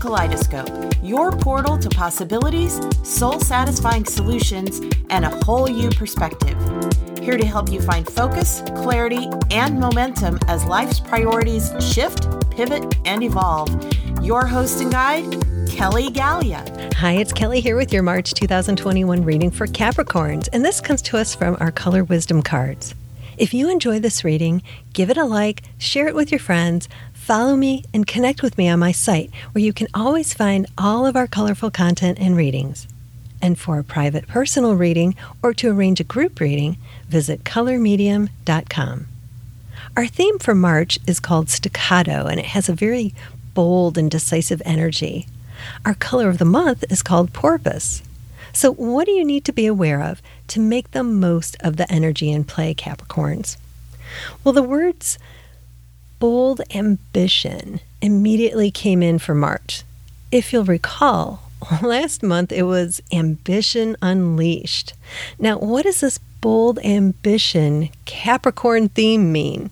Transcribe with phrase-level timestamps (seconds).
[0.00, 4.80] Kaleidoscope, your portal to possibilities, soul satisfying solutions,
[5.10, 6.56] and a whole you perspective.
[7.20, 13.22] Here to help you find focus, clarity, and momentum as life's priorities shift, pivot, and
[13.22, 13.68] evolve.
[14.22, 16.64] Your host and guide, Kelly Gallia.
[16.96, 21.18] Hi, it's Kelly here with your March 2021 reading for Capricorns, and this comes to
[21.18, 22.94] us from our Color Wisdom cards.
[23.36, 24.62] If you enjoy this reading,
[24.92, 26.88] give it a like, share it with your friends,
[27.30, 31.06] follow me, and connect with me on my site where you can always find all
[31.06, 32.88] of our colorful content and readings.
[33.40, 36.76] And for a private personal reading or to arrange a group reading,
[37.08, 39.06] visit colormedium.com.
[39.96, 43.14] Our theme for March is called Staccato, and it has a very
[43.54, 45.28] bold and decisive energy.
[45.84, 48.02] Our color of the month is called Porpoise.
[48.52, 51.88] So, what do you need to be aware of to make the most of the
[51.92, 53.56] energy in play, Capricorns?
[54.42, 55.16] Well, the words
[56.20, 59.82] bold ambition immediately came in for March.
[60.30, 61.50] If you'll recall,
[61.82, 64.92] last month it was ambition unleashed.
[65.38, 69.70] Now, what does this bold ambition Capricorn theme mean?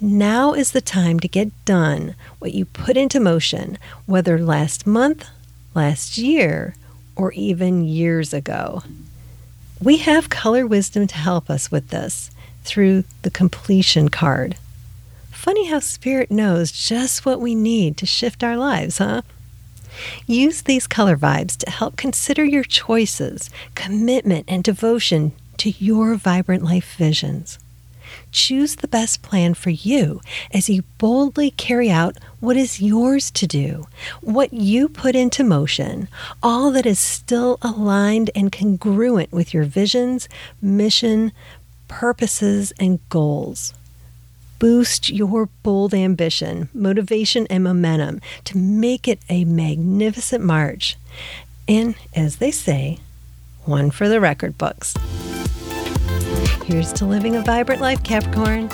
[0.00, 5.28] Now is the time to get done what you put into motion, whether last month,
[5.74, 6.74] last year,
[7.16, 8.82] or even years ago.
[9.82, 12.30] We have color wisdom to help us with this
[12.64, 14.56] through the completion card.
[15.44, 19.20] Funny how Spirit knows just what we need to shift our lives, huh?
[20.26, 26.62] Use these color vibes to help consider your choices, commitment, and devotion to your vibrant
[26.64, 27.58] life visions.
[28.32, 33.46] Choose the best plan for you as you boldly carry out what is yours to
[33.46, 33.86] do,
[34.22, 36.08] what you put into motion,
[36.42, 40.26] all that is still aligned and congruent with your visions,
[40.62, 41.32] mission,
[41.86, 43.74] purposes, and goals.
[44.58, 50.96] Boost your bold ambition, motivation, and momentum to make it a magnificent march.
[51.66, 52.98] And as they say,
[53.64, 54.94] one for the record books.
[56.64, 58.68] Here's to living a vibrant life, Capricorn.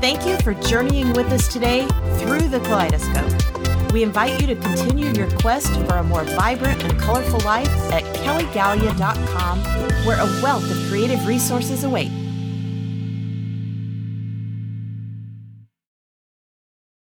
[0.00, 1.86] Thank you for journeying with us today
[2.18, 3.92] through the kaleidoscope.
[3.92, 8.04] We invite you to continue your quest for a more vibrant and colorful life at
[8.16, 9.58] kellygallia.com,
[10.06, 12.12] where a wealth of creative resources await.